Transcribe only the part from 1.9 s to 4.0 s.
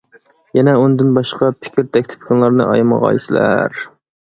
تەكلىپىڭلارنى ئايىمىغايسىلەر.